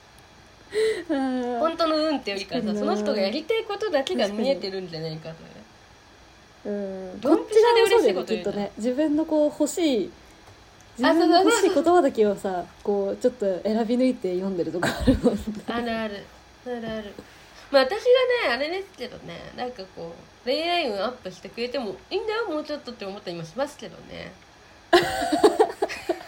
[1.08, 5.36] 本当の運ってよりかさその人がやりたいことだけが見えてるんじゃないかと。
[6.66, 7.20] うん。
[7.20, 8.26] ドンピシャで嬉しいことこっち側もそうだよね。
[8.26, 10.10] きっとね自分のこう欲しい
[10.98, 15.40] 自あ分の欲しい言葉だけをさこうちょっと選び抜いて読んでるとかあるもんね。
[15.66, 16.24] あるある。
[16.66, 17.14] あるある。
[17.70, 17.96] まあ私が
[18.48, 19.52] ねあれですけどね。
[19.56, 24.32] なんかこう恋愛運アップしてくれてもいいんだよもうちょっとって思ったりもしますけどね。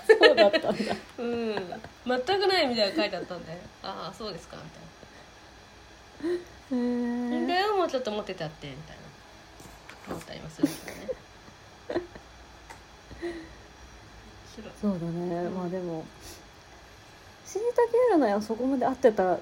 [0.07, 0.73] そうだったんだ。
[1.19, 1.55] うん
[2.09, 3.53] 全くないみたいな書いてあったんで。
[3.83, 9.03] ああそうですかみたいへな、いいんだえよもうちょっと持ってたってみたいな。
[10.09, 12.05] 思ったりもするけどね。
[14.81, 15.07] そうだね、
[15.47, 15.55] うん。
[15.55, 16.05] まあでも
[17.45, 19.39] しいたけ占いはそこまで合ってた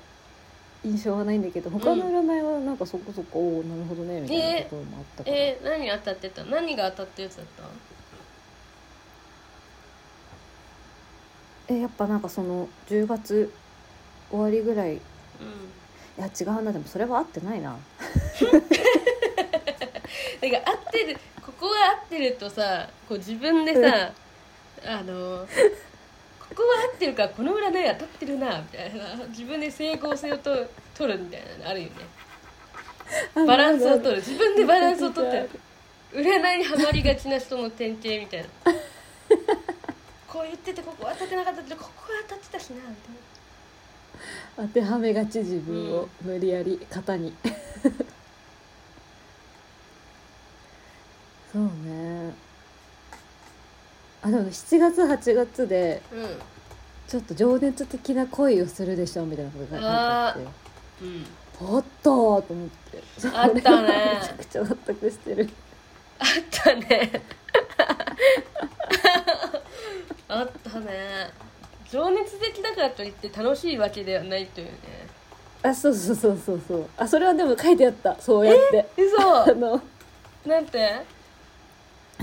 [0.85, 6.45] 印象はないんだけど他の占いはなんかそこそこ、おおなるほどねみたいなところもあったから、えー、何当たってた？
[6.45, 7.63] 何が当たったやつだった？
[11.69, 13.53] えやっぱなんかその10月
[14.31, 15.01] 終わりぐらいいうん。
[16.23, 17.71] や違うなでもそれは合ってないな。
[17.71, 17.87] なんか
[20.65, 24.13] 合ってるここが合ってるとさこう自分でさ
[24.85, 25.47] あの
[26.49, 29.17] ここは合ってるからこの占い当たってるなみたいな。
[29.29, 31.93] 自分で整合性をと取るみたいなのあるよね。
[33.47, 34.17] バランスを取る。
[34.17, 35.51] 自分でバランスを取ってる
[36.13, 38.73] 占いにはまりがちな人の典型みたいな
[40.37, 42.95] こう言っててここ当たってなかったけどここは当たってたしなみたい
[44.67, 44.69] な。
[44.69, 47.35] 当てはめがち自分を無理やり型に。
[51.51, 52.35] そうね。
[54.21, 56.39] あでも7月8月でうん。
[57.09, 60.41] ちょっと情熱的な恋をするでしょみたいなことが書いてあっ
[60.99, 61.05] て。
[61.07, 61.27] うん
[61.59, 63.03] あったと思って。
[63.33, 64.21] あったね。
[64.21, 65.49] めちゃくちゃ納得してる。
[66.19, 67.23] あったね
[70.29, 71.31] あったね。
[71.91, 74.73] 情熱的だからといって楽しいわけではないというね。
[75.63, 76.87] あそうそうそうそうそう。
[76.97, 78.17] あそれはでも書いてあった。
[78.21, 78.81] そうやって。
[78.81, 79.55] あ嘘。
[79.55, 79.81] の。
[80.45, 81.03] なんて、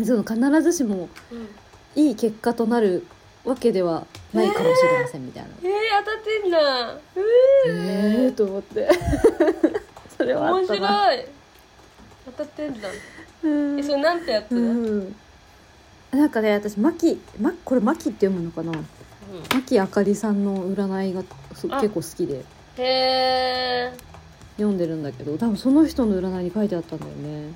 [0.06, 1.50] その必ずしもうん、
[1.96, 3.06] いい結果となる
[3.44, 5.50] わけではないかもしれませんみたいな。
[5.62, 5.70] えー、
[6.06, 6.98] 当たってんだ。
[7.16, 8.90] ええー、と思って。
[10.18, 10.76] それはあ面白
[11.14, 11.26] い。
[12.26, 12.90] 当たってんだ。
[13.44, 13.80] うん。
[13.80, 15.16] えそれなんてやつ、ううんん
[16.14, 18.72] なんかね私マキまこれマキって読むのかな？
[19.54, 22.36] 牧あかりさんの占いが結構好きで。
[22.36, 22.44] へ
[22.78, 23.92] え
[24.58, 27.52] 読んでるんだけど多分その人の占いに書いてあったんだよね。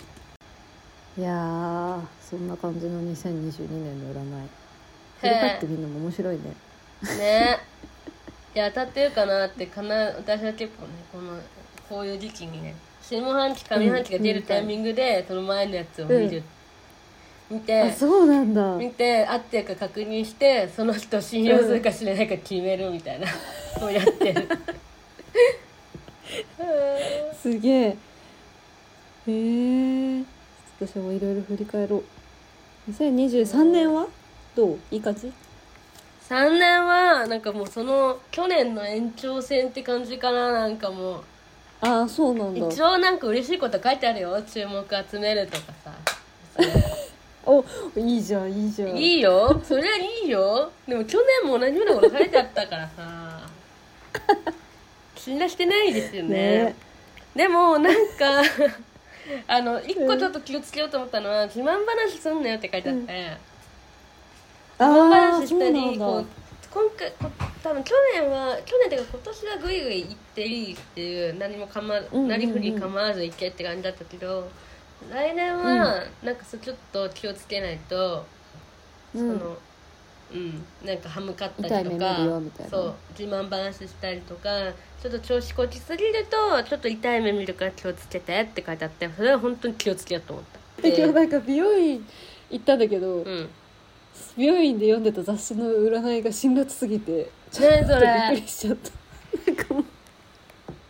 [1.17, 4.49] いやーそんな感じの2022年の占い。
[5.21, 6.41] 振り返ってみるのも面白いね。
[7.17, 7.59] ね。
[8.55, 11.39] いや当たってるかなってかな私は結構ねこの
[11.87, 16.43] こういう時期にね下半期上半期が出るタイミングで、その前のやつを見る、
[17.49, 18.75] 見てあそうなんだ。
[18.75, 23.27] 見て合ってるか確認してその人を信用するかしないか決めるみたいな
[23.79, 24.47] の をやってる。
[27.41, 27.97] すげえ。
[29.27, 30.23] へえ。
[30.79, 32.91] 私もいろいろ振り返ろう。
[32.91, 34.07] 2023年は？
[34.55, 34.79] どう？
[34.91, 35.31] いい感じ
[36.29, 40.51] ？3年はなんかもうその去年の延長戦って感じかな。
[40.51, 41.23] なんかもう。
[41.79, 42.67] ああそうなんだ。
[42.67, 44.41] 一応なんか嬉しいこと書いてあるよ。
[44.41, 45.93] 注目集めるとかさ
[47.47, 47.63] お
[47.95, 48.97] いいじゃんいいじゃん。
[48.97, 49.61] いいよ。
[49.63, 50.69] それはいいよ。
[50.87, 53.41] でも去年も同じようなこと書いてあったからさ。
[55.15, 56.29] 信頼してないですよね。
[56.65, 56.75] ね。
[57.35, 58.41] でもなんか
[59.47, 63.37] あの一個ちょっと気をつけようと思ったのは自慢話すんなよって書いてあって、
[64.79, 66.27] あ自慢あ話したりこうだ。
[66.69, 67.31] 今回こ
[67.63, 72.27] 多分去年は去年っていうか今年はグイグイ行っていいっていう何も構わうんうんうん。
[72.27, 74.49] なりふり構わず行けって感じだったけど
[75.11, 78.25] 来年はなんかそうちょっと気をつけないと、
[79.15, 79.39] うん。
[79.39, 79.57] その
[80.33, 80.65] うん。
[80.85, 82.17] なんか歯向かったりとか
[82.69, 82.95] そう。
[83.17, 84.49] 自慢話したりとか
[85.01, 90.81] ちょっと調子こきすぎるとちょっと痛い目見るから気をつけてって書いてあってそれは本当に気をつけようと思った。
[90.81, 92.05] で今日なんか美容院
[92.49, 93.49] 行ったんだけど、うん。
[94.35, 98.91] 美容院で読んでた雑誌の占いが辛辣すぎてちょっとびっくれりしちゃった。
[99.51, 99.85] なんかもう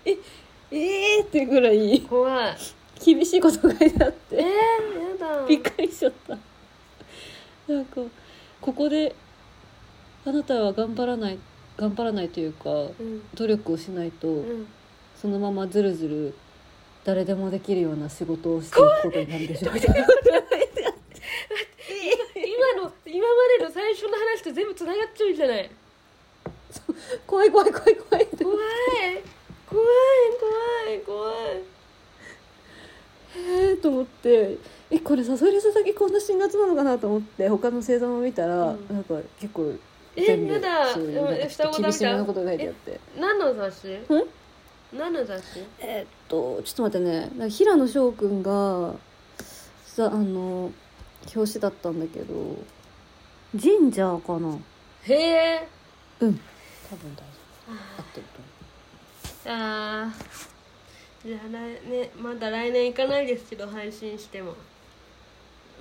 [0.05, 0.17] え
[0.71, 2.01] えー、ってぐらい。
[2.01, 2.57] 怖い
[3.03, 4.45] 厳しいこと書いてあっえー、てや
[5.19, 5.45] だ。
[5.45, 6.37] びっくりしちゃった。
[7.71, 8.01] なんか
[8.61, 9.15] ここで
[10.25, 11.39] あなたは頑張らない
[11.77, 13.21] 頑張らないというかうん。
[13.35, 14.67] 努力をしないと、うん。
[15.21, 16.33] そのままずるずる
[17.03, 19.71] 誰でもできるような仕事をしていくことになるでしょ。
[19.71, 20.07] うみたいな
[22.35, 25.69] 今の今までの最初の話と全部つながっちゃうじゃない？
[27.25, 28.43] 怖い怖い怖い怖いって。
[28.43, 28.57] 怖い。
[29.69, 29.85] 怖い
[30.39, 31.61] 怖い怖い
[33.36, 34.57] えーと思って
[34.89, 38.88] えこれサソリ座だけこんな辛辣なのかなと思って他の星座も見たら、うん。
[38.89, 39.73] なんか結構
[40.15, 40.93] え全部やだ。
[40.93, 42.99] そういうでもなんかちょっと厳しめのことが書いてあって。
[43.19, 43.99] 何の雑誌？
[44.93, 45.59] 何の雑誌？
[45.80, 47.19] えーっとちょっと待ってね。
[47.19, 48.93] なんか平野翔くんが
[49.86, 50.71] さあの
[51.36, 52.34] 表紙だったんだけど
[53.55, 54.57] ジンジャーかな？
[55.03, 55.67] へえ。
[56.21, 56.39] うん。
[56.89, 57.71] 多分大丈夫。
[57.71, 60.13] 合ってると思あ
[61.26, 64.53] じゃあ来年まだ来年行かないですけど配信しても。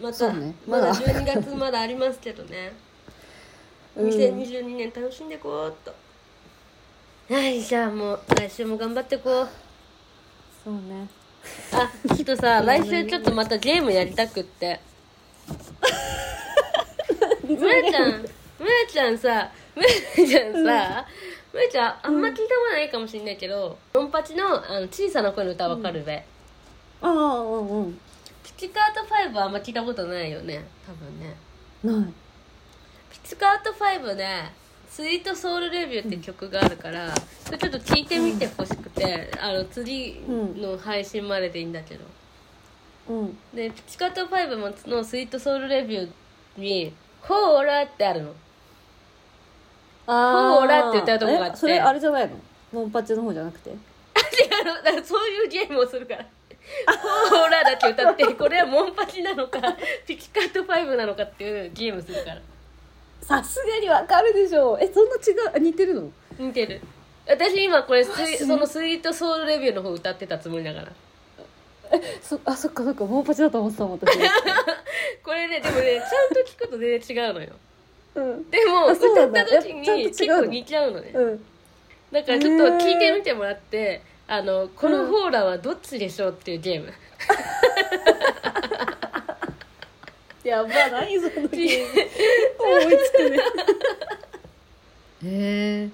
[0.01, 0.55] また、ね。
[0.67, 1.01] まだまだ。
[1.01, 2.73] 12月まだありますけどね。
[3.97, 4.09] うん。
[4.09, 5.95] 2022年楽しんでこうっと。
[7.35, 9.49] はいじゃあもう来週も頑張ってこう
[10.65, 11.09] そうね。
[11.73, 14.81] あちょっとさ 来週ちょっとまたゲームやりたくって。
[17.47, 18.11] むやちゃん
[18.59, 19.89] むやちゃんさむや
[20.29, 21.07] ちゃんさ
[21.71, 26.25] ちゃんあんま聞いたことないかもしれないけどドンパチのあの小さな声の歌わかるべ、
[27.01, 28.01] ああうんうん。
[28.45, 29.01] ピチカート
[29.33, 31.37] 5はあんま聞いたことないよね多分ね。
[31.83, 32.13] ない。
[33.11, 34.53] ピチカート5ね
[34.89, 42.05] 「スイートソウルレビュー」って曲があるから、それちょっと聞いてみてほしくて、あの次の配信まででいいんだけど、
[43.09, 43.39] うん。
[43.55, 46.11] でピチカート5もの「スイートソウルレビュー」
[46.61, 48.35] に「ほーら」ってあるの
[50.07, 52.37] あほーらって歌うとこがあってえそれあれじゃないの？
[52.73, 53.71] モンパチの方じゃなくて？
[53.71, 53.77] 違う
[54.65, 54.75] の。
[54.83, 56.25] だからそういうゲームをするから
[57.31, 59.61] 「ほーら」だけ歌ってこれはモンパチなのか
[60.07, 62.41] ピチカート5なのかっていうゲームするから。
[63.23, 65.57] さすがにわかるでしょえそんな違う？
[65.57, 66.11] あ似てるの？
[66.39, 66.81] 似てる。
[67.29, 70.89] 私今これスイその「スイートソウルレビュー」の方歌ってたつもりだから。
[72.23, 73.05] そあそっかそっか。
[73.05, 74.17] モンパチだと思ってたもん私。
[75.25, 77.49] これねでもねちゃんと聞くと全然違うのよ
[78.17, 78.51] うん。
[78.51, 79.43] でもあそう歌なんだ。
[79.43, 81.13] った時にやっぱちゃんと違う結の構似ちゃうのね。
[81.15, 81.45] うん。
[82.13, 86.93] だからちょっと聞いてみてもらってあのこのホーラーはどっちでしょうっていうゲーム、
[90.45, 91.89] やば何そのゲーム？
[92.59, 93.39] 思いつくね。
[95.25, 95.89] へえ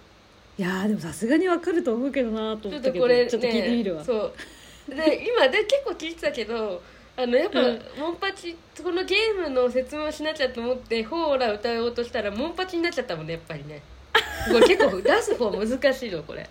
[0.58, 4.04] いやーでもさすがにわかると思うけどなとちょ思ったけどっとこれねちょっと聞いてみるわ。
[4.04, 4.12] そ
[4.88, 4.94] う。
[4.94, 6.82] で今で結構聞いてたけど
[7.16, 7.80] あのやっぱ、うん。
[7.98, 13.82] モンパチこのゲームの説明をしなきゃと思ってホーラー歌おうとしたらモンパチになっちゃったもんねやっぱりね。
[14.48, 16.48] これ結構出す方難しいのこれ。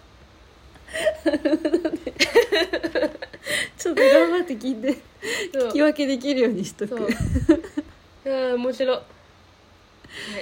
[3.77, 4.97] ちょっと頑張って聞いて
[5.53, 5.69] そう。
[5.69, 7.07] 聞き分けできるようにしとそう。
[7.07, 7.15] くい
[8.25, 9.03] やー面白い、は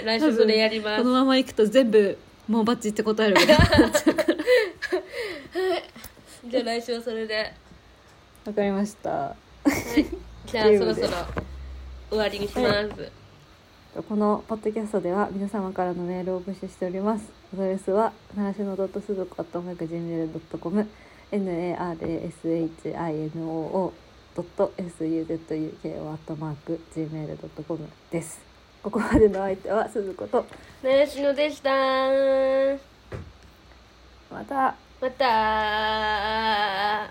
[0.02, 1.04] い、来週それやります。
[1.04, 2.18] このままいくと全部
[2.48, 3.48] モンパチって答えるから。
[6.46, 7.54] じゃあ来週はそれで。
[8.46, 9.36] わかりました
[9.70, 10.06] はい。
[10.48, 11.08] じゃあそろそろ
[12.10, 13.12] 終わりにします、
[14.08, 17.30] このポッドキャストでは皆様からのメールを募集しております。
[17.54, 20.90] アドレスはならしのドットすずこ .gmail.com
[21.32, 23.92] narashino
[24.36, 25.68] ドット suzuko
[26.96, 28.40] gmail.com です。
[28.82, 30.46] ここまでの相手はすずこと
[30.82, 31.70] ねしのでした。
[34.32, 34.76] また。
[35.02, 37.10] また